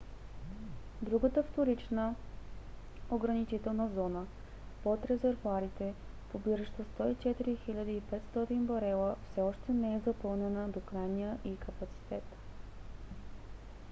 [1.01, 2.15] другата вторична
[3.09, 4.25] ограничителна зона
[4.83, 5.93] под резервоарите
[6.31, 8.01] побиращи 104
[8.35, 12.23] 500 барела все още не е запълнена до крайния ѝ капацитет